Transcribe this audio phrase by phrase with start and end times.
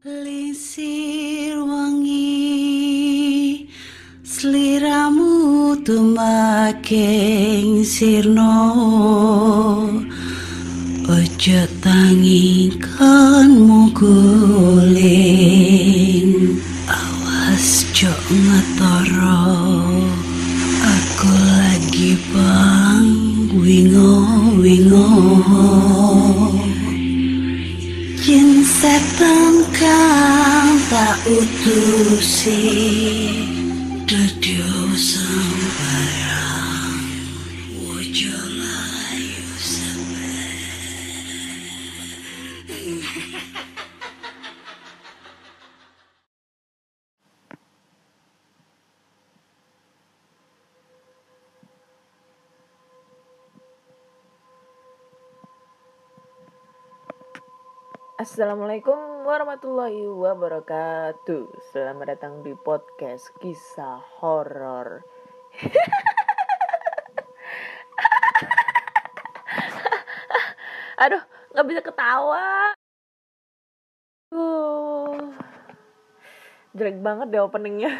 [0.00, 2.48] Lisir wangi
[4.24, 8.56] sliramu tumaking sirno
[11.04, 15.04] Ojo tangi kan mukulin
[16.88, 19.59] Awas jok ngetorok
[31.24, 32.20] tak
[58.40, 61.76] Assalamualaikum warahmatullahi wabarakatuh.
[61.76, 65.04] Selamat datang di podcast kisah horor.
[71.04, 71.20] Aduh,
[71.52, 72.72] nggak bisa ketawa.
[74.32, 75.36] Aduh,
[76.80, 77.92] jelek banget deh openingnya.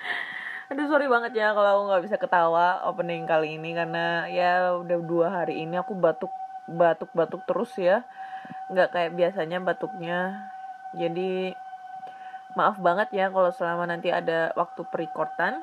[0.72, 4.96] Aduh sorry banget ya kalau aku nggak bisa ketawa opening kali ini karena ya udah
[5.04, 6.32] dua hari ini aku batuk
[6.68, 8.04] batuk batuk terus ya.
[8.68, 10.52] Nggak kayak biasanya batuknya.
[10.92, 11.52] Jadi
[12.56, 15.60] maaf banget ya kalau selama nanti ada waktu perikortan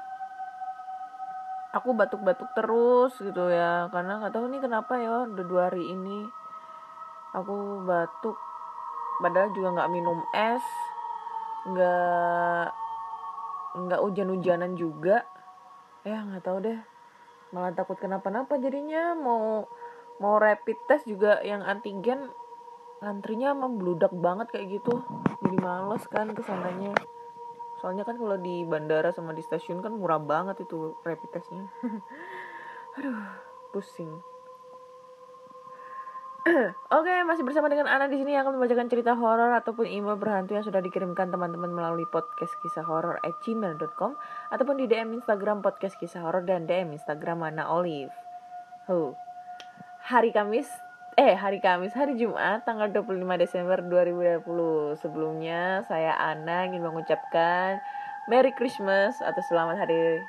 [1.75, 3.91] aku batuk-batuk terus gitu ya.
[3.91, 6.23] Karena nggak tahu nih kenapa ya udah dua hari ini
[7.35, 8.39] aku batuk.
[9.19, 10.65] Padahal juga nggak minum es.
[11.67, 12.67] Nggak
[13.75, 15.27] nggak hujan-hujanan juga.
[16.07, 16.79] Ya nggak tahu deh.
[17.51, 19.11] Malah takut kenapa-napa jadinya.
[19.19, 19.67] Mau
[20.19, 22.31] mau rapid test juga yang antigen
[23.03, 25.03] antrinya membludak banget kayak gitu.
[25.43, 26.95] Jadi males kan ke sananya.
[27.83, 31.67] Soalnya kan kalau di bandara sama di stasiun kan murah banget itu rapid testnya.
[32.97, 33.19] Aduh
[33.75, 34.23] pusing.
[36.93, 38.37] Oke, masih bersama dengan Ana di sini.
[38.37, 42.85] Yang akan membacakan cerita horor ataupun email berhantu yang sudah dikirimkan teman-teman melalui podcast kisah
[42.85, 44.13] horor at gmail.com
[44.53, 48.13] ataupun di DM Instagram podcast kisah horor dan DM Instagram Ana Olive.
[48.85, 49.17] Huh.
[50.05, 50.69] Hari Kamis
[51.17, 57.81] eh hari Kamis hari Jumat tanggal 25 Desember 2020 sebelumnya saya Ana ingin mengucapkan
[58.29, 60.21] Merry Christmas atau selamat hari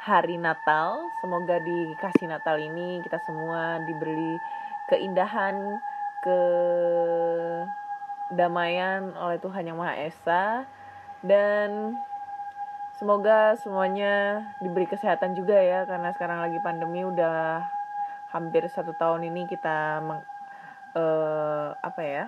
[0.00, 0.96] hari Natal.
[1.20, 4.40] Semoga dikasih Natal ini kita semua diberi
[4.88, 5.60] keindahan
[8.32, 10.64] kedamaian oleh Tuhan yang Maha Esa.
[11.20, 12.00] Dan
[12.96, 17.81] semoga semuanya diberi kesehatan juga ya karena sekarang lagi pandemi udah
[18.32, 20.20] hampir satu tahun ini kita meng,
[20.96, 22.24] uh, apa ya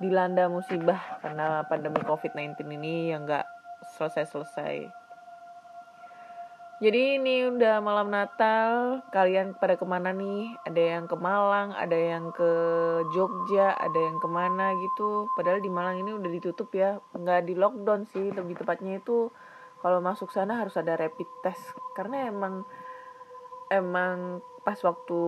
[0.00, 3.44] dilanda musibah karena pandemi COVID-19 ini yang nggak
[4.00, 4.88] selesai-selesai.
[6.80, 10.56] Jadi ini udah malam Natal, kalian pada ke mana nih?
[10.64, 12.52] Ada yang ke Malang, ada yang ke
[13.12, 15.28] Jogja, ada yang ke mana gitu.
[15.36, 19.28] Padahal di Malang ini udah ditutup ya, nggak di lockdown sih, lebih tepatnya itu
[19.84, 21.60] kalau masuk sana harus ada rapid test
[21.96, 22.68] karena emang
[23.70, 25.20] emang pas waktu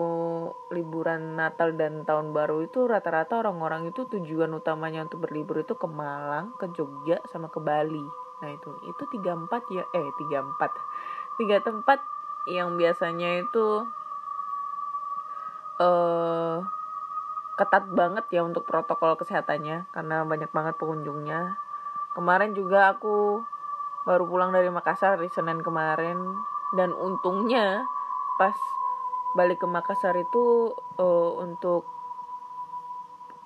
[0.74, 5.88] liburan Natal dan Tahun Baru itu rata-rata orang-orang itu tujuan utamanya untuk berlibur itu ke
[5.88, 8.04] Malang, ke Jogja, sama ke Bali.
[8.44, 10.70] Nah itu itu tiga empat ya eh tiga empat
[11.40, 12.02] tiga tempat
[12.50, 13.86] yang biasanya itu
[15.78, 16.60] uh,
[17.56, 21.56] ketat banget ya untuk protokol kesehatannya karena banyak banget pengunjungnya.
[22.12, 23.40] Kemarin juga aku
[24.04, 26.18] baru pulang dari Makassar di Senin kemarin
[26.76, 27.86] dan untungnya
[28.40, 28.56] pas
[29.32, 31.88] balik ke Makassar itu uh, untuk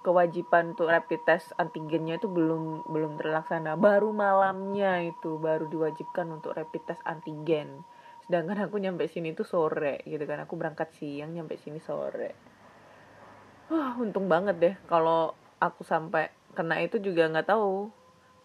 [0.07, 3.75] kewajiban untuk rapid test antigennya itu belum belum terlaksana.
[3.75, 7.83] Baru malamnya itu baru diwajibkan untuk rapid test antigen.
[8.23, 10.47] Sedangkan aku nyampe sini itu sore gitu kan.
[10.47, 12.39] Aku berangkat siang nyampe sini sore.
[13.67, 17.91] Wah untung banget deh kalau aku sampai kena itu juga nggak tahu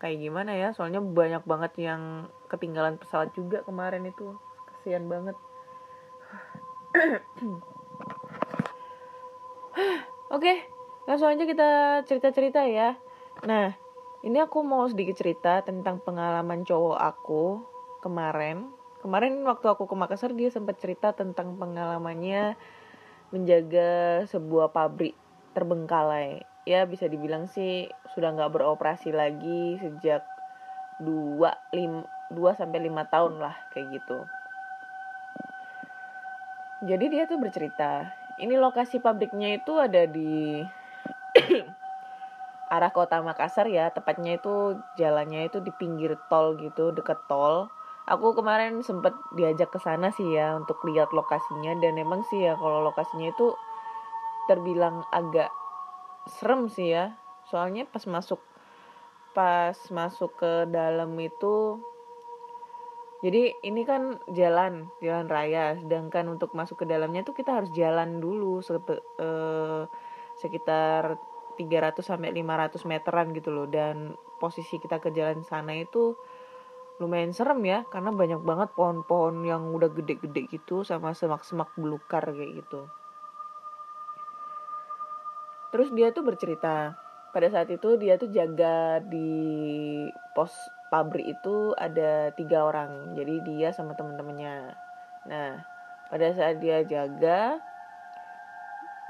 [0.02, 0.74] kayak gimana ya.
[0.74, 4.34] Soalnya banyak banget yang ketinggalan pesawat juga kemarin itu.
[4.66, 5.38] Kasihan banget
[10.36, 10.54] Oke,
[11.10, 12.96] langsung aja kita cerita-cerita ya.
[13.48, 13.74] Nah,
[14.22, 17.66] ini aku mau sedikit cerita tentang pengalaman cowok aku
[18.06, 18.70] kemarin.
[19.02, 22.54] Kemarin waktu aku ke Makassar dia sempat cerita tentang pengalamannya
[23.34, 25.18] menjaga sebuah pabrik
[25.58, 26.46] terbengkalai.
[26.70, 30.22] Ya bisa dibilang sih sudah nggak beroperasi lagi sejak
[31.02, 34.22] 2 5 2 sampai 5 tahun lah kayak gitu.
[36.82, 38.10] Jadi dia tuh bercerita,
[38.42, 40.66] ini lokasi pabriknya itu ada di
[42.74, 47.70] arah kota Makassar ya tepatnya itu jalannya itu di pinggir tol gitu deket tol.
[48.10, 52.58] Aku kemarin sempet diajak ke sana sih ya untuk lihat lokasinya dan emang sih ya
[52.58, 53.54] kalau lokasinya itu
[54.50, 55.54] terbilang agak
[56.26, 57.14] serem sih ya.
[57.46, 58.42] Soalnya pas masuk
[59.38, 61.78] pas masuk ke dalam itu
[63.22, 65.78] jadi ini kan jalan jalan raya.
[65.78, 69.86] Sedangkan untuk masuk ke dalamnya tuh kita harus jalan dulu sete- eh,
[70.42, 71.22] sekitar
[71.54, 73.70] 300 sampai 500 meteran gitu loh.
[73.70, 76.18] Dan posisi kita ke jalan sana itu
[76.98, 82.66] lumayan serem ya karena banyak banget pohon-pohon yang udah gede-gede gitu sama semak-semak belukar kayak
[82.66, 82.90] gitu.
[85.70, 86.98] Terus dia tuh bercerita.
[87.32, 89.30] Pada saat itu dia tuh jaga di
[90.36, 90.52] pos
[90.92, 93.16] pabrik itu ada tiga orang.
[93.16, 94.76] Jadi dia sama temen-temennya.
[95.32, 95.64] Nah
[96.12, 97.56] pada saat dia jaga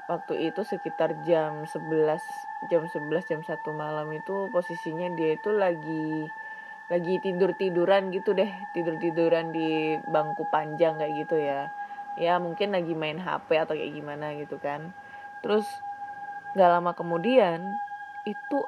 [0.06, 2.22] waktu itu sekitar jam 11
[2.70, 6.30] jam 11 jam 1 malam itu posisinya dia itu lagi
[6.94, 8.52] lagi tidur tiduran gitu deh.
[8.78, 11.74] Tidur tiduran di bangku panjang kayak gitu ya.
[12.20, 14.94] Ya mungkin lagi main HP atau kayak gimana gitu kan.
[15.42, 15.66] Terus
[16.54, 17.74] nggak lama kemudian
[18.28, 18.60] itu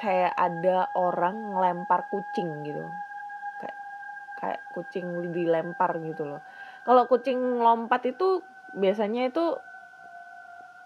[0.00, 2.88] kayak ada orang ngelempar kucing gitu.
[3.60, 3.76] Kayak
[4.40, 6.40] kayak kucing dilempar gitu loh.
[6.88, 8.40] Kalau kucing lompat itu
[8.72, 9.60] biasanya itu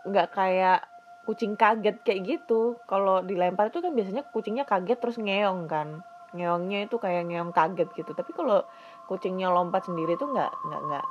[0.05, 0.83] nggak kayak
[1.23, 2.83] kucing kaget kayak gitu.
[2.91, 6.03] Kalau dilempar itu kan biasanya kucingnya kaget terus ngeong kan.
[6.35, 8.11] Ngeongnya itu kayak ngeong kaget gitu.
[8.19, 8.67] Tapi kalau
[9.07, 11.07] kucingnya lompat sendiri itu nggak nggak nggak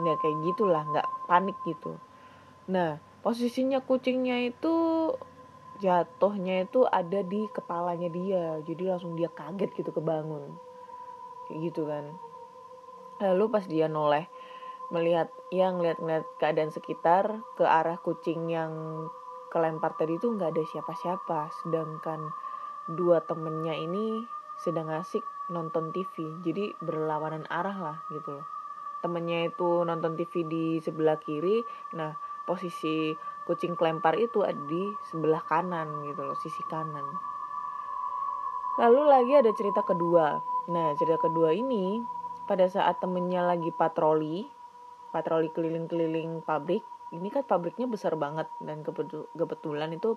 [0.00, 1.98] nggak kayak gitulah nggak panik gitu.
[2.70, 4.72] Nah posisinya kucingnya itu
[5.80, 8.60] jatuhnya itu ada di kepalanya dia.
[8.62, 10.54] Jadi langsung dia kaget gitu kebangun.
[11.48, 12.04] Kayak gitu kan.
[13.20, 14.28] Lalu pas dia noleh
[14.92, 18.72] melihat yang ngeliat-ngeliat keadaan sekitar ke arah kucing yang
[19.50, 21.50] kelempar tadi itu nggak ada siapa-siapa.
[21.64, 22.30] Sedangkan
[22.92, 24.22] dua temennya ini
[24.60, 28.46] sedang asik nonton TV jadi berlawanan arah lah gitu loh.
[29.00, 31.64] Temennya itu nonton TV di sebelah kiri.
[31.96, 32.12] Nah
[32.44, 33.14] posisi
[33.50, 37.02] kucing kelempar itu ada di sebelah kanan gitu loh sisi kanan.
[38.78, 40.38] Lalu lagi ada cerita kedua.
[40.70, 41.98] Nah cerita kedua ini
[42.46, 44.46] pada saat temennya lagi patroli
[45.10, 48.86] patroli keliling-keliling pabrik ini kan pabriknya besar banget dan
[49.34, 50.14] kebetulan itu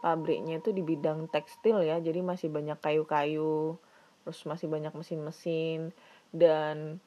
[0.00, 3.76] pabriknya itu di bidang tekstil ya jadi masih banyak kayu-kayu
[4.24, 5.92] terus masih banyak mesin-mesin
[6.32, 7.00] dan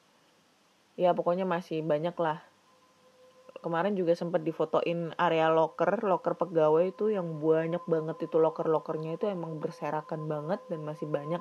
[0.94, 2.38] ya pokoknya masih banyak lah
[3.64, 9.16] kemarin juga sempat difotoin area locker locker pegawai itu yang banyak banget itu locker lockernya
[9.16, 11.40] itu emang berserakan banget dan masih banyak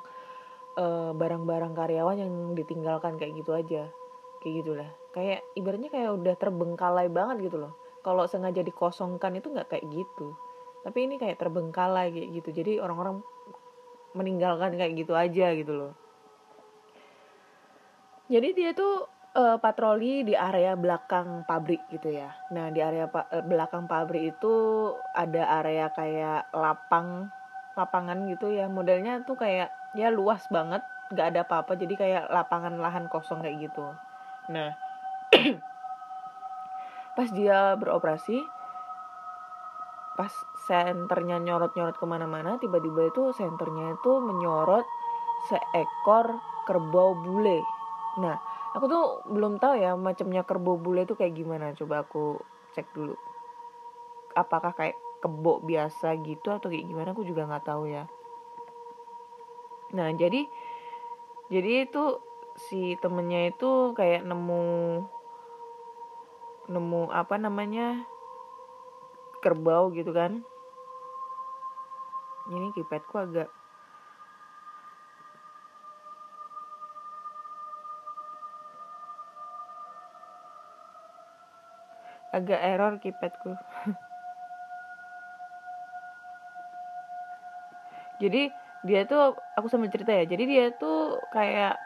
[0.74, 3.94] barang barang-barang karyawan yang ditinggalkan kayak gitu aja
[4.42, 7.74] kayak gitulah kayak ibaratnya kayak udah terbengkalai banget gitu loh.
[8.04, 10.36] Kalau sengaja dikosongkan itu nggak kayak gitu.
[10.84, 12.50] Tapi ini kayak terbengkalai kayak gitu.
[12.52, 13.24] Jadi orang-orang
[14.18, 15.94] meninggalkan kayak gitu aja gitu loh.
[18.28, 22.30] Jadi dia tuh uh, patroli di area belakang pabrik gitu ya.
[22.54, 24.54] Nah di area pa eh, belakang pabrik itu
[25.14, 27.30] ada area kayak lapang
[27.74, 28.70] lapangan gitu ya.
[28.70, 30.82] Modelnya tuh kayak ya luas banget,
[31.14, 31.74] nggak ada apa-apa.
[31.78, 33.86] Jadi kayak lapangan lahan kosong kayak gitu.
[34.54, 34.78] Nah
[37.18, 38.42] pas dia beroperasi,
[40.18, 40.34] pas
[40.66, 44.86] senternya nyorot-nyorot ke mana-mana, tiba-tiba itu senternya itu menyorot
[45.50, 47.62] seekor kerbau bule.
[48.22, 48.38] Nah,
[48.74, 51.78] aku tuh belum tahu ya macamnya kerbau bule itu kayak gimana.
[51.78, 52.42] Coba aku
[52.74, 53.14] cek dulu.
[54.34, 58.10] Apakah kayak kebo biasa gitu atau kayak gimana aku juga nggak tahu ya.
[59.96, 60.50] Nah jadi
[61.48, 62.20] jadi itu
[62.58, 65.06] si temennya itu kayak nemu
[66.68, 68.04] nemu apa namanya
[69.40, 70.44] kerbau gitu kan.
[72.52, 73.48] Ini keypadku agak
[82.34, 83.54] agak error keypadku.
[88.22, 88.50] Jadi
[88.84, 90.26] dia tuh aku sama cerita ya.
[90.26, 91.78] Jadi dia tuh kayak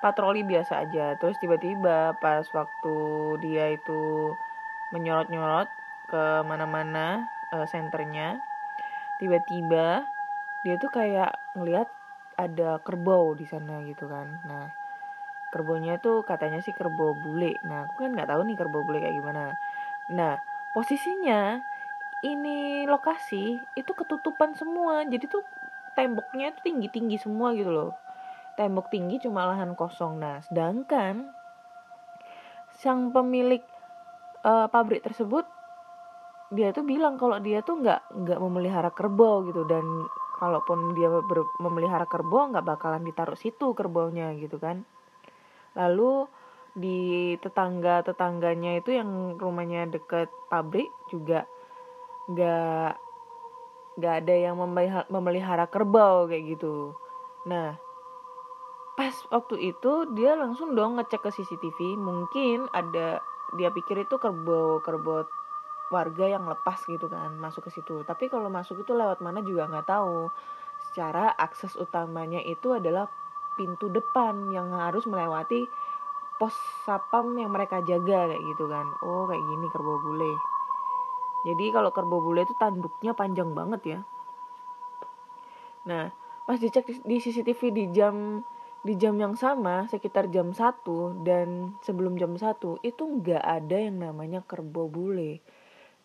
[0.00, 1.18] patroli biasa aja.
[1.18, 2.96] Terus tiba-tiba pas waktu
[3.42, 4.32] dia itu
[4.94, 5.68] menyorot-nyorot
[6.06, 8.38] ke mana-mana uh, senternya
[9.18, 10.06] tiba-tiba
[10.62, 11.90] dia tuh kayak ngelihat
[12.38, 14.28] ada kerbau di sana gitu kan.
[14.46, 14.85] Nah
[15.56, 17.56] kerbaunya tuh katanya sih kerbau bule.
[17.64, 19.56] Nah aku kan nggak tahu nih kerbau bule kayak gimana.
[20.12, 20.36] Nah
[20.76, 21.64] posisinya
[22.20, 25.08] ini lokasi itu ketutupan semua.
[25.08, 25.40] Jadi tuh
[25.96, 27.96] temboknya tuh tinggi tinggi semua gitu loh.
[28.60, 30.20] Tembok tinggi cuma lahan kosong.
[30.20, 31.32] Nah sedangkan
[32.76, 33.64] sang pemilik
[34.44, 35.48] uh, pabrik tersebut
[36.52, 39.64] dia tuh bilang kalau dia tuh nggak nggak memelihara kerbau gitu.
[39.64, 40.04] Dan
[40.36, 41.08] kalaupun dia
[41.64, 44.84] memelihara kerbau nggak bakalan ditaruh situ kerbaunya gitu kan
[45.76, 46.26] lalu
[46.76, 51.48] di tetangga tetangganya itu yang rumahnya deket pabrik juga
[52.28, 52.92] nggak
[53.96, 54.60] nggak ada yang
[55.08, 56.92] memelihara, kerbau kayak gitu.
[57.48, 57.80] Nah
[58.96, 63.20] pas waktu itu dia langsung dong ngecek ke CCTV mungkin ada
[63.60, 65.28] dia pikir itu kerbau kerbau
[65.92, 68.02] warga yang lepas gitu kan masuk ke situ.
[68.04, 70.28] Tapi kalau masuk itu lewat mana juga nggak tahu.
[70.90, 73.08] Secara akses utamanya itu adalah
[73.56, 75.64] pintu depan yang harus melewati
[76.36, 76.52] pos
[76.84, 78.86] sapam yang mereka jaga kayak gitu kan.
[79.02, 80.32] Oh kayak gini kerbau bule.
[81.48, 84.00] Jadi kalau kerbau bule itu tanduknya panjang banget ya.
[85.88, 86.12] Nah
[86.46, 88.44] pas dicek di, CCTV di jam
[88.86, 93.98] di jam yang sama sekitar jam 1 dan sebelum jam 1 itu nggak ada yang
[93.98, 95.42] namanya kerbau bule.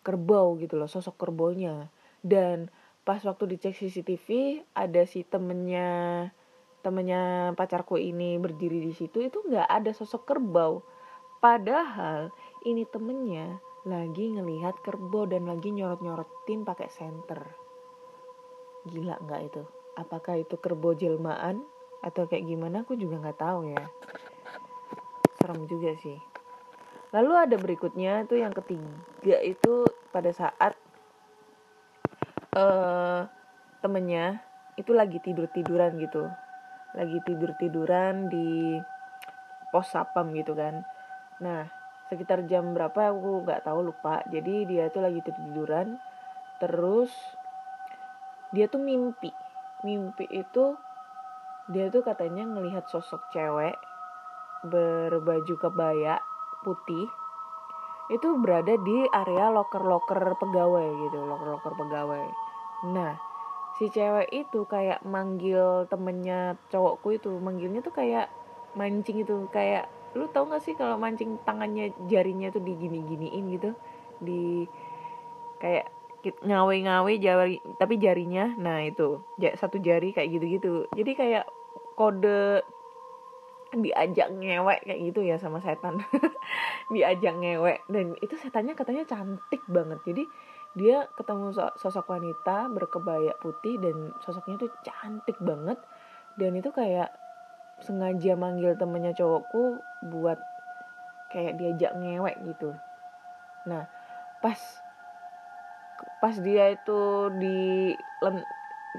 [0.02, 1.92] Kerbau gitu loh sosok kerbaunya.
[2.24, 2.72] Dan
[3.06, 6.30] pas waktu dicek CCTV ada si temennya
[6.82, 10.82] temennya pacarku ini berdiri di situ itu nggak ada sosok kerbau.
[11.38, 12.30] Padahal
[12.66, 17.42] ini temennya lagi ngelihat kerbau dan lagi nyorot nyorotin pakai senter.
[18.86, 19.62] Gila nggak itu?
[19.98, 21.62] Apakah itu kerbau jelmaan
[22.02, 22.82] atau kayak gimana?
[22.82, 23.84] Aku juga nggak tahu ya.
[25.38, 26.18] Serem juga sih.
[27.14, 30.74] Lalu ada berikutnya tuh yang ketiga itu pada saat
[32.56, 33.26] uh,
[33.84, 34.40] temennya
[34.80, 36.24] itu lagi tidur tiduran gitu
[36.92, 38.76] lagi tidur tiduran di
[39.72, 40.84] pos sapam gitu kan.
[41.40, 41.64] Nah
[42.12, 44.20] sekitar jam berapa aku nggak tahu lupa.
[44.28, 45.96] Jadi dia tuh lagi tidur tiduran
[46.60, 47.10] terus
[48.52, 49.32] dia tuh mimpi.
[49.82, 50.76] Mimpi itu
[51.72, 53.74] dia tuh katanya ngelihat sosok cewek
[54.68, 56.20] berbaju kebaya
[56.60, 57.08] putih.
[58.12, 62.28] Itu berada di area loker-loker pegawai gitu loker-loker pegawai.
[62.92, 63.31] Nah
[63.78, 68.28] si cewek itu kayak manggil temennya cowokku itu manggilnya tuh kayak
[68.76, 73.70] mancing itu kayak lu tau gak sih kalau mancing tangannya jarinya tuh digini-giniin gitu?
[74.20, 74.68] Di
[75.56, 75.88] kayak
[76.22, 79.24] ngawe-ngawe jari tapi jarinya nah itu
[79.56, 80.86] satu jari kayak gitu-gitu.
[80.94, 81.44] Jadi kayak
[81.96, 82.62] kode
[83.72, 86.04] diajak ngewek kayak gitu ya sama setan.
[86.92, 89.98] Diajak ngewek dan itu setannya katanya cantik banget.
[90.04, 90.28] Jadi
[90.72, 95.76] dia ketemu sosok wanita berkebaya putih dan sosoknya tuh cantik banget.
[96.36, 97.12] Dan itu kayak
[97.84, 100.40] sengaja manggil temennya cowokku buat
[101.32, 102.72] kayak diajak ngewek gitu.
[103.68, 103.84] Nah
[104.40, 104.58] pas
[106.18, 107.92] pas dia itu di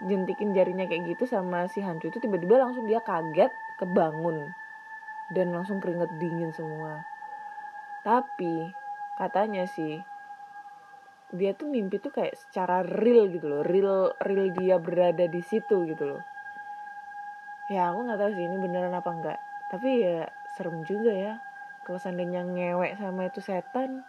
[0.10, 4.50] jentikin jarinya kayak gitu sama si hantu itu tiba-tiba langsung dia kaget kebangun
[5.32, 7.06] dan langsung keringet dingin semua.
[8.02, 8.74] Tapi
[9.16, 10.02] katanya sih
[11.34, 13.62] dia tuh mimpi tuh kayak secara real gitu loh.
[13.66, 16.22] Real real dia berada di situ gitu loh.
[17.68, 19.40] Ya aku nggak tahu sih ini beneran apa enggak
[19.74, 21.34] tapi ya serem juga ya.
[21.82, 24.06] Kalau seandainya ngewek sama itu setan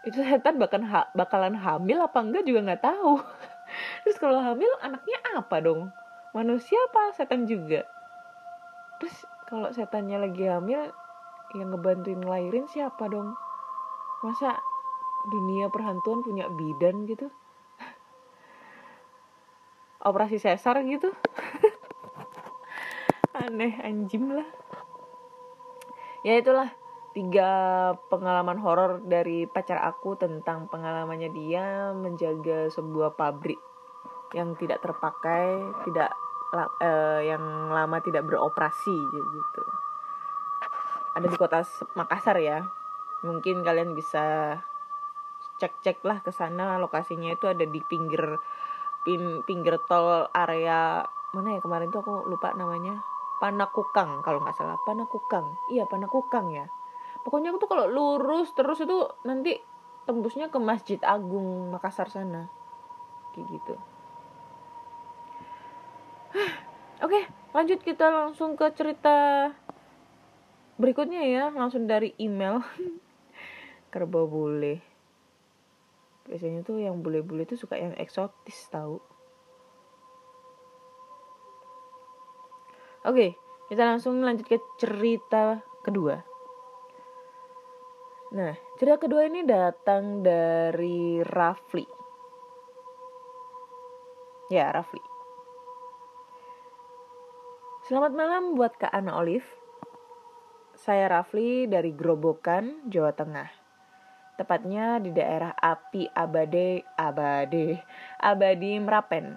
[0.00, 3.20] itu setan bahkan ha bakalan hamil apa enggak juga nggak tahu.
[4.08, 5.92] Terus kalau hamil anaknya apa dong?
[6.32, 7.84] Manusia apa setan juga?
[8.96, 10.88] Terus kalau setannya lagi hamil
[11.52, 13.36] yang ngebantuin ngelahirin siapa dong?
[14.24, 14.56] Masa
[15.28, 17.28] dunia perhantuan punya bidan gitu.
[20.00, 21.12] Operasi sesar gitu.
[23.40, 24.48] Aneh anjim lah.
[26.24, 26.72] Ya itulah
[27.12, 27.50] tiga
[28.08, 33.58] pengalaman horor dari pacar aku tentang pengalamannya dia menjaga sebuah pabrik
[34.30, 35.58] yang tidak terpakai
[35.90, 36.14] tidak
[36.54, 39.62] uh, yang lama tidak beroperasi gitu.
[41.18, 41.66] Ada di kota
[41.98, 42.62] Makassar ya.
[43.26, 44.56] Mungkin kalian bisa
[45.60, 48.40] cek-cek lah ke sana lokasinya itu ada di pinggir
[49.04, 51.04] pin, pinggir tol area
[51.36, 53.04] mana ya kemarin tuh aku lupa namanya
[53.40, 54.76] Panakukang kalau nggak salah.
[54.84, 55.56] Panakukang.
[55.72, 56.68] Iya Panakukang ya.
[57.24, 59.56] Pokoknya aku tuh kalau lurus terus itu nanti
[60.04, 62.52] tembusnya ke Masjid Agung Makassar sana.
[63.32, 63.74] Kayak gitu.
[67.08, 67.24] Oke,
[67.56, 69.48] lanjut kita langsung ke cerita
[70.76, 72.60] berikutnya ya, langsung dari email.
[73.92, 74.89] Kerbau bule.
[76.30, 79.02] Biasanya tuh yang bule-bule tuh suka yang eksotis tahu.
[83.02, 83.34] Oke,
[83.66, 86.22] kita langsung lanjut ke cerita kedua.
[88.30, 91.82] Nah, cerita kedua ini datang dari Rafli.
[94.54, 95.02] Ya, Rafli.
[97.90, 99.50] Selamat malam buat Kak Ana Olive.
[100.78, 103.59] Saya Rafli dari Grobokan, Jawa Tengah.
[104.40, 107.84] Tepatnya di daerah Api Abade Abade
[108.16, 109.36] Abadi Merapen.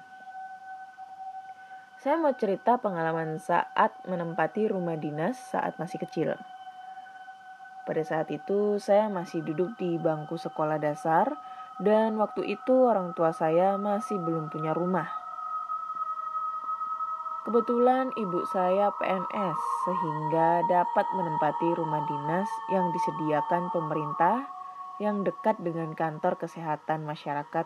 [2.00, 6.39] Saya mau cerita pengalaman saat menempati rumah dinas saat masih kecil.
[7.83, 11.36] Pada saat itu saya masih duduk di bangku sekolah dasar
[11.83, 15.12] dan waktu itu orang tua saya masih belum punya rumah.
[17.43, 24.52] Kebetulan ibu saya PNS sehingga dapat menempati rumah dinas yang disediakan pemerintah
[25.01, 27.65] yang dekat dengan kantor kesehatan masyarakat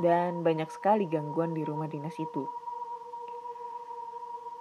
[0.00, 2.46] dan banyak sekali gangguan di rumah dinas itu.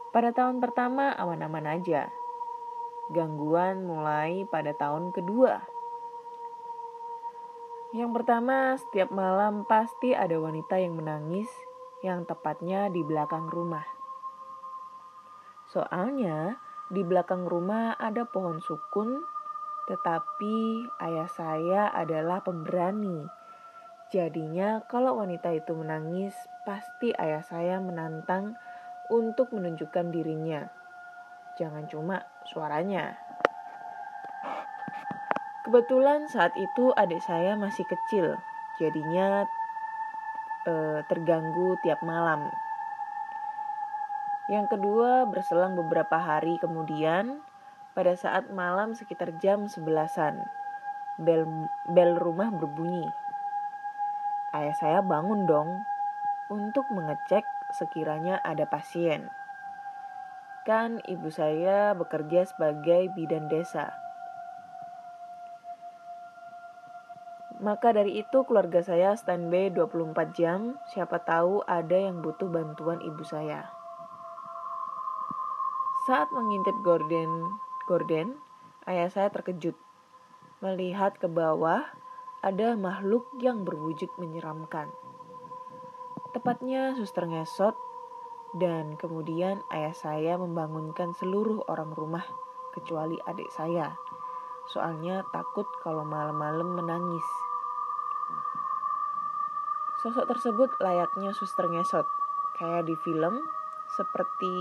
[0.09, 2.09] Pada tahun pertama aman-aman aja.
[3.13, 5.61] Gangguan mulai pada tahun kedua.
[7.93, 11.49] Yang pertama, setiap malam pasti ada wanita yang menangis
[12.05, 13.85] yang tepatnya di belakang rumah.
[15.73, 16.57] Soalnya
[16.89, 19.21] di belakang rumah ada pohon sukun,
[19.89, 23.25] tetapi ayah saya adalah pemberani.
[24.13, 28.53] Jadinya kalau wanita itu menangis, pasti ayah saya menantang
[29.09, 30.69] untuk menunjukkan dirinya.
[31.57, 33.17] Jangan cuma suaranya.
[35.65, 38.37] Kebetulan saat itu adik saya masih kecil,
[38.77, 39.45] jadinya
[40.69, 42.49] eh, terganggu tiap malam.
[44.49, 47.37] Yang kedua, berselang beberapa hari kemudian,
[47.99, 50.47] pada saat malam sekitar jam sebelasan,
[51.19, 51.43] bel,
[51.91, 53.03] bel rumah berbunyi.
[54.55, 55.83] Ayah saya bangun dong
[56.47, 57.43] untuk mengecek
[57.75, 59.27] sekiranya ada pasien.
[60.63, 63.91] Kan ibu saya bekerja sebagai bidan desa.
[67.59, 73.27] Maka dari itu keluarga saya standby 24 jam, siapa tahu ada yang butuh bantuan ibu
[73.27, 73.67] saya.
[76.07, 77.59] Saat mengintip gorden,
[77.89, 78.37] gorden,
[78.85, 79.73] ayah saya terkejut
[80.61, 81.81] melihat ke bawah
[82.45, 84.93] ada makhluk yang berwujud menyeramkan.
[86.29, 87.73] Tepatnya suster ngesot
[88.61, 92.23] dan kemudian ayah saya membangunkan seluruh orang rumah
[92.77, 93.97] kecuali adik saya.
[94.69, 97.25] Soalnya takut kalau malam-malam menangis.
[100.05, 102.05] Sosok tersebut layaknya suster ngesot,
[102.55, 103.41] kayak di film
[103.97, 104.53] seperti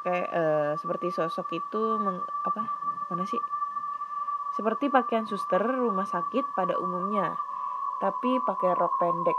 [0.00, 2.62] kayak uh, seperti sosok itu meng, apa
[3.12, 3.40] mana sih?
[4.56, 7.36] Seperti pakaian suster rumah sakit pada umumnya
[8.00, 9.38] tapi pakai rok pendek.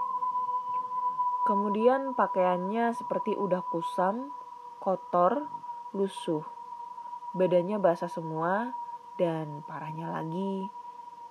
[1.49, 4.29] Kemudian pakaiannya seperti udah kusam
[4.77, 5.49] kotor
[5.97, 6.45] lusuh.
[7.33, 8.69] Badannya basah semua
[9.17, 10.69] dan parahnya lagi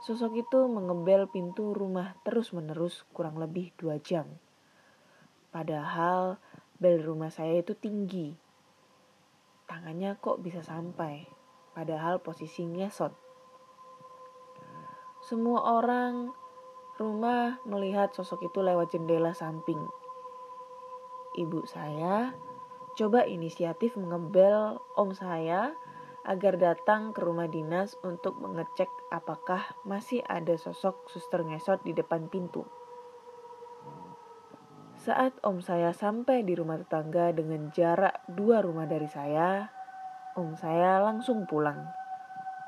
[0.00, 4.26] sosok itu mengebel pintu rumah terus menerus kurang lebih dua jam.
[5.54, 6.40] Padahal
[6.80, 8.49] bel rumah saya itu tinggi
[9.70, 11.30] tangannya kok bisa sampai,
[11.78, 13.14] padahal posisinya shot.
[15.22, 16.35] Semua orang
[16.98, 19.78] rumah melihat sosok itu lewat jendela samping.
[21.38, 22.35] Ibu saya
[22.98, 25.70] coba inisiatif mengebel om saya
[26.26, 32.26] agar datang ke rumah dinas untuk mengecek apakah masih ada sosok suster ngesot di depan
[32.26, 32.66] pintu.
[35.00, 39.72] Saat om saya sampai di rumah tetangga dengan jarak dua rumah dari saya,
[40.36, 41.88] om saya langsung pulang.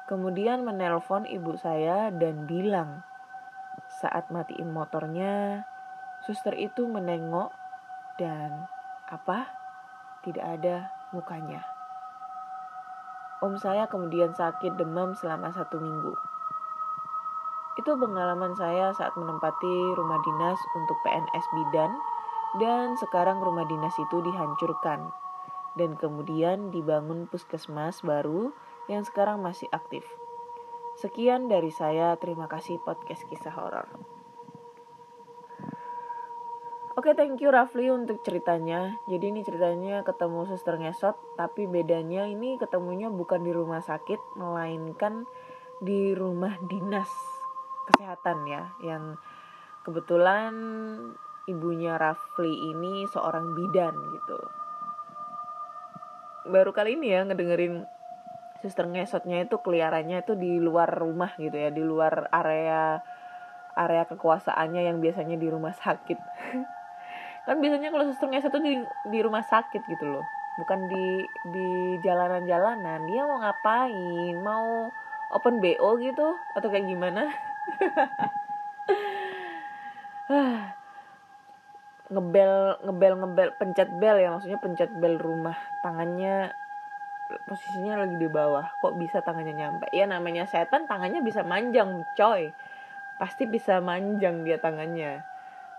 [0.08, 3.04] Kemudian menelpon ibu saya dan bilang,
[4.00, 5.68] saat matiin motornya,
[6.24, 7.52] suster itu menengok
[8.16, 8.64] dan
[9.12, 9.52] apa?
[10.24, 11.60] Tidak ada mukanya.
[13.44, 16.16] Om saya kemudian sakit demam selama satu minggu.
[17.76, 21.92] Itu pengalaman saya saat menempati rumah dinas untuk PNS Bidan
[22.60, 25.12] dan sekarang rumah dinas itu dihancurkan
[25.76, 28.52] dan kemudian dibangun puskesmas baru
[28.92, 30.04] yang sekarang masih aktif.
[31.00, 33.88] Sekian dari saya, terima kasih podcast kisah horor.
[36.92, 39.00] Oke, okay, thank you Rafli untuk ceritanya.
[39.08, 45.24] Jadi ini ceritanya ketemu suster ngesot, tapi bedanya ini ketemunya bukan di rumah sakit, melainkan
[45.80, 47.08] di rumah dinas
[47.88, 49.16] kesehatan ya, yang
[49.88, 50.52] kebetulan
[51.50, 54.38] ibunya Rafli ini seorang bidan gitu.
[56.46, 57.86] Baru kali ini ya ngedengerin
[58.62, 63.02] suster ngesotnya itu keliarannya itu di luar rumah gitu ya di luar area
[63.74, 66.18] area kekuasaannya yang biasanya di rumah sakit.
[67.46, 68.74] Kan biasanya kalau suster ngesot itu di,
[69.10, 70.22] di rumah sakit gitu loh.
[70.62, 73.08] Bukan di di jalanan-jalanan.
[73.08, 74.36] Dia mau ngapain?
[74.38, 74.92] Mau
[75.34, 76.38] open bo gitu?
[76.54, 77.32] Atau kayak gimana
[82.12, 86.52] ngebel ngebel ngebel pencet bel ya maksudnya pencet bel rumah tangannya
[87.48, 89.88] posisinya lagi di bawah kok bisa tangannya nyampe?
[89.96, 92.52] Ya namanya setan tangannya bisa manjang coy.
[93.16, 95.24] Pasti bisa manjang dia tangannya.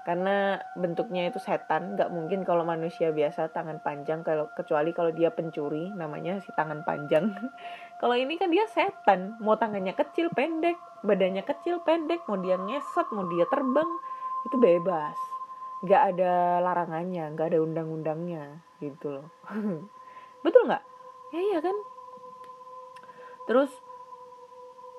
[0.04, 5.32] Karena bentuknya itu setan nggak mungkin kalau manusia biasa tangan panjang kalau kecuali kalau dia
[5.32, 7.32] pencuri namanya si tangan panjang.
[8.04, 10.76] Kalau ini kan dia setan mau tangannya kecil pendek
[11.08, 13.88] badannya kecil pendek mau dia ngesot mau dia terbang
[14.44, 15.33] itu bebas
[15.84, 19.28] nggak ada larangannya nggak ada undang-undangnya gitu loh.
[20.46, 20.84] Betul nggak?
[21.36, 21.76] Ya iya kan?
[23.44, 23.72] Terus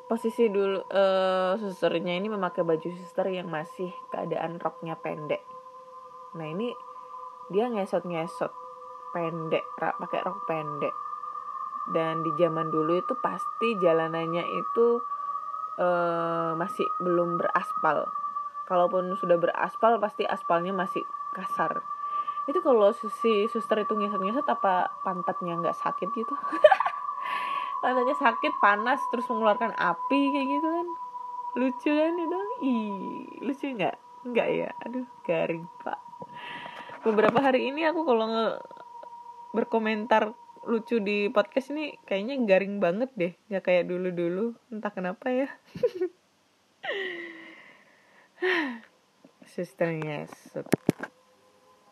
[0.05, 5.41] posisi dulu uh, susternya ini memakai baju suster yang masih keadaan roknya pendek.
[6.37, 6.69] Nah ini
[7.49, 8.53] dia ngesot-ngesot
[9.17, 10.93] pendek pakai rok pendek.
[11.97, 15.01] Dan di zaman dulu itu pasti jalanannya itu
[15.81, 18.09] uh, masih belum beraspal
[18.65, 21.05] kalaupun sudah beraspal pasti aspalnya masih
[21.37, 21.85] kasar.
[22.45, 26.35] Itu kalau si suster itu ngesot-ngesot apa pantatnya nggak sakit gitu?
[27.83, 30.87] Tandanya sakit panas terus mengeluarkan api kayak gitu kan.
[31.57, 32.13] Lucu kan?
[32.17, 32.85] Itu ih
[33.45, 33.97] lucu nggak?
[34.29, 34.69] Nggak ya.
[34.85, 36.01] Aduh garing pak.
[37.05, 38.47] Beberapa hari ini aku kalau nge
[39.53, 40.33] berkomentar
[40.65, 43.33] lucu di podcast ini kayaknya garing banget deh.
[43.49, 45.49] Nggak kayak dulu dulu entah kenapa ya
[49.55, 50.29] susternya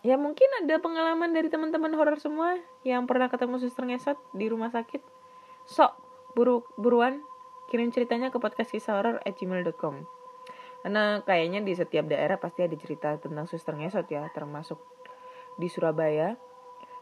[0.02, 4.68] ya mungkin ada pengalaman dari teman-teman horor semua yang pernah ketemu suster ngesot di rumah
[4.74, 5.00] sakit?
[5.70, 5.94] Sok
[6.34, 7.22] buru buruan
[7.70, 10.22] kirim ceritanya ke podcast kisah horror at gmail.com
[10.82, 14.82] karena kayaknya di setiap daerah pasti ada cerita tentang suster ngesot ya termasuk
[15.54, 16.34] di Surabaya.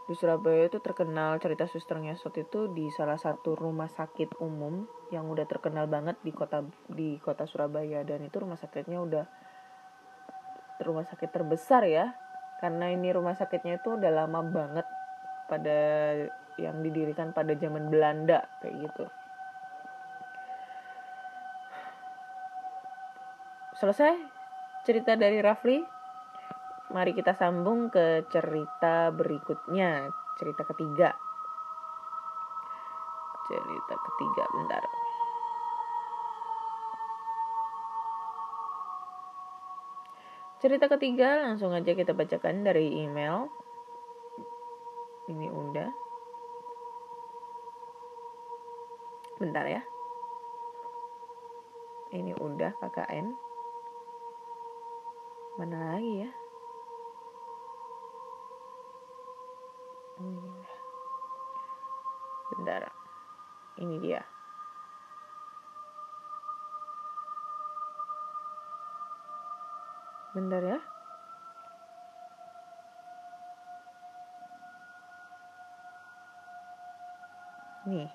[0.05, 5.33] Di Surabaya itu terkenal cerita suster ngesot itu di salah satu rumah sakit umum yang
[5.33, 6.61] udah terkenal banget di kota
[6.93, 8.05] di kota Surabaya.
[8.05, 9.25] Dan itu rumah sakitnya udah
[10.83, 12.13] rumah sakit terbesar ya
[12.61, 14.87] karena ini rumah sakitnya itu udah lama banget
[15.49, 15.79] pada
[16.61, 19.05] yang didirikan pada zaman Belanda kayak gitu.
[23.81, 24.13] Selesai
[24.85, 25.81] cerita dari Rafli.
[26.91, 31.17] Mari kita sambung ke cerita berikutnya, cerita ketiga.
[33.49, 35.00] Cerita ketiga, bentar.
[40.61, 43.49] Cerita ketiga langsung aja kita bacakan dari email.
[45.33, 45.89] Ini udah.
[49.41, 49.81] Bentar ya.
[52.13, 53.27] Ini udah KKN.
[55.57, 56.31] Mana lagi ya?
[62.53, 62.85] Bentar.
[63.81, 64.40] Ini dia.
[70.31, 70.79] Bentar ya.
[77.91, 78.07] Nih.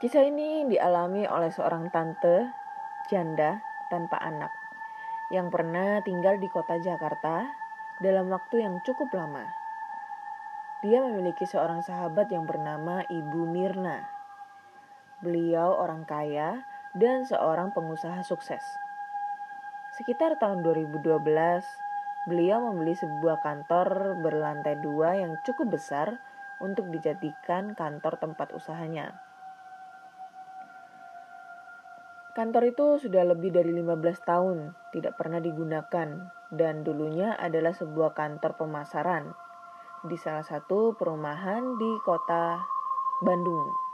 [0.00, 2.48] Kisah ini dialami oleh seorang tante
[3.12, 3.60] janda
[3.92, 4.48] tanpa anak
[5.28, 7.44] yang pernah tinggal di kota Jakarta
[8.00, 9.44] dalam waktu yang cukup lama.
[10.80, 14.08] Dia memiliki seorang sahabat yang bernama Ibu Mirna.
[15.20, 16.64] Beliau orang kaya
[16.96, 18.64] dan seorang pengusaha sukses.
[20.00, 21.04] Sekitar tahun 2012,
[22.24, 26.16] beliau membeli sebuah kantor berlantai dua yang cukup besar
[26.56, 29.20] untuk dijadikan kantor tempat usahanya.
[32.32, 38.56] Kantor itu sudah lebih dari 15 tahun tidak pernah digunakan dan dulunya adalah sebuah kantor
[38.56, 39.36] pemasaran
[40.08, 42.56] di salah satu perumahan di kota
[43.20, 43.89] Bandung.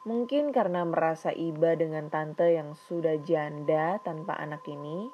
[0.00, 5.12] Mungkin karena merasa iba dengan tante yang sudah janda tanpa anak ini,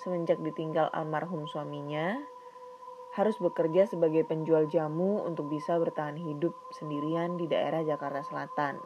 [0.00, 2.16] semenjak ditinggal almarhum suaminya,
[3.12, 8.80] harus bekerja sebagai penjual jamu untuk bisa bertahan hidup sendirian di daerah Jakarta Selatan.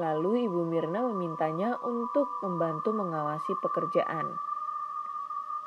[0.00, 4.32] Lalu Ibu Mirna memintanya untuk membantu mengawasi pekerjaan.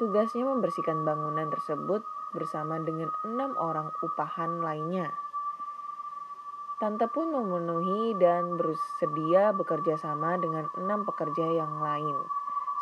[0.02, 2.02] Tugasnya membersihkan bangunan tersebut
[2.34, 5.13] bersama dengan enam orang upahan lainnya.
[6.81, 12.17] Tante pun memenuhi dan bersedia bekerja sama dengan enam pekerja yang lain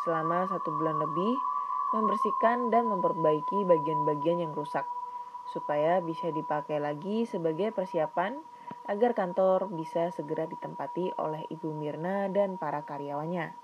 [0.02, 1.34] selama satu bulan lebih
[1.92, 4.82] membersihkan dan memperbaiki bagian-bagian yang rusak
[5.52, 8.40] supaya bisa dipakai lagi sebagai persiapan
[8.88, 13.54] agar kantor bisa segera ditempati oleh Ibu Mirna dan para karyawannya.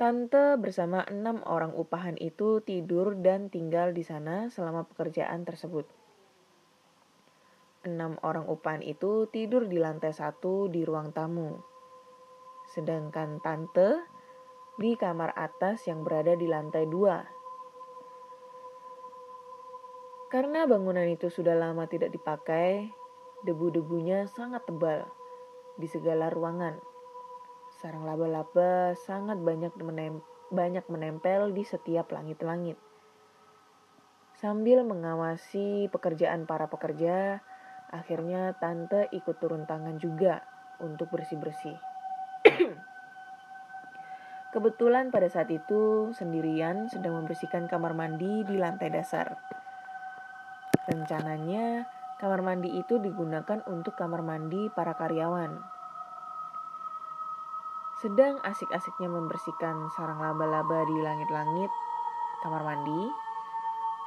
[0.00, 5.86] Tante bersama enam orang upahan itu tidur dan tinggal di sana selama pekerjaan tersebut.
[7.82, 11.58] Enam orang upahan itu tidur di lantai satu di ruang tamu.
[12.70, 14.06] Sedangkan tante
[14.78, 17.20] di kamar atas yang berada di lantai dua
[20.32, 22.88] Karena bangunan itu sudah lama tidak dipakai,
[23.44, 25.04] debu-debunya sangat tebal
[25.76, 26.80] di segala ruangan.
[27.82, 32.80] Sarang laba-laba sangat banyak menem banyak menempel di setiap langit-langit.
[34.40, 37.44] Sambil mengawasi pekerjaan para pekerja,
[37.92, 40.40] akhirnya tante ikut turun tangan juga
[40.80, 41.76] untuk bersih-bersih.
[44.52, 49.36] Kebetulan pada saat itu sendirian sedang membersihkan kamar mandi di lantai dasar.
[50.88, 51.88] Rencananya
[52.20, 55.56] kamar mandi itu digunakan untuk kamar mandi para karyawan.
[58.02, 61.70] Sedang asik-asiknya membersihkan sarang laba-laba di langit-langit
[62.42, 63.08] kamar mandi,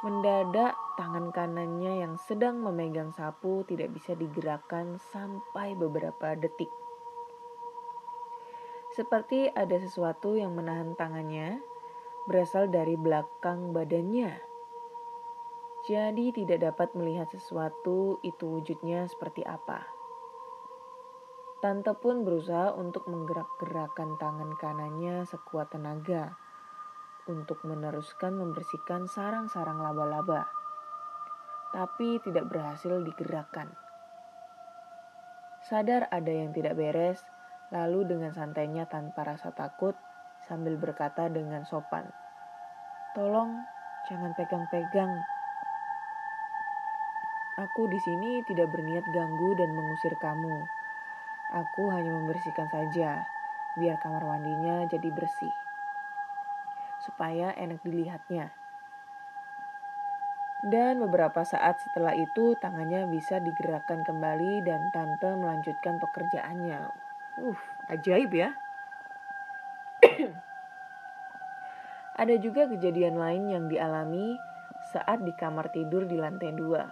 [0.06, 6.70] mendadak tangan kanannya yang sedang memegang sapu tidak bisa digerakkan sampai beberapa detik.
[8.94, 11.58] Seperti ada sesuatu yang menahan tangannya
[12.30, 14.38] berasal dari belakang badannya.
[15.90, 19.90] Jadi tidak dapat melihat sesuatu itu wujudnya seperti apa.
[21.66, 26.45] Tante pun berusaha untuk menggerak-gerakkan tangan kanannya sekuat tenaga
[27.26, 30.46] untuk meneruskan membersihkan sarang-sarang laba-laba.
[31.74, 33.74] Tapi tidak berhasil digerakkan.
[35.66, 37.26] Sadar ada yang tidak beres,
[37.74, 39.98] Lalu dengan santainya tanpa rasa takut
[40.46, 42.06] sambil berkata dengan sopan,
[43.18, 43.58] "Tolong
[44.06, 45.14] jangan pegang-pegang.
[47.56, 50.56] Aku di sini tidak berniat ganggu dan mengusir kamu.
[51.56, 53.26] Aku hanya membersihkan saja,
[53.80, 55.54] biar kamar mandinya jadi bersih.
[57.06, 58.66] Supaya enak dilihatnya."
[60.66, 66.90] Dan beberapa saat setelah itu tangannya bisa digerakkan kembali dan tante melanjutkan pekerjaannya.
[67.38, 67.60] Uh,
[67.94, 68.50] ajaib ya.
[72.22, 74.42] Ada juga kejadian lain yang dialami
[74.90, 76.88] saat di kamar tidur di lantai dua.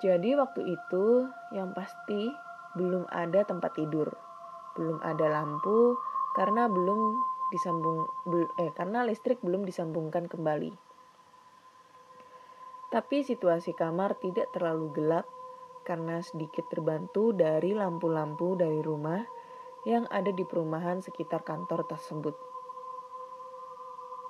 [0.00, 2.32] Jadi waktu itu yang pasti
[2.72, 4.08] belum ada tempat tidur,
[4.72, 6.00] belum ada lampu
[6.32, 8.06] karena belum disambung
[8.58, 10.70] eh karena listrik belum disambungkan kembali.
[12.90, 15.26] Tapi situasi kamar tidak terlalu gelap
[15.86, 19.22] karena sedikit terbantu dari lampu-lampu dari rumah
[19.86, 22.34] yang ada di perumahan sekitar kantor tersebut.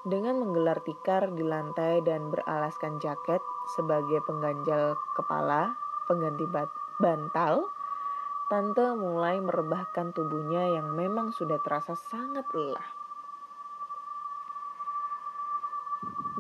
[0.01, 3.43] Dengan menggelar tikar di lantai dan beralaskan jaket
[3.77, 5.77] sebagai pengganjal kepala,
[6.09, 6.49] pengganti
[7.01, 7.69] bantal,
[8.49, 13.00] tante mulai merebahkan tubuhnya yang memang sudah terasa sangat lelah.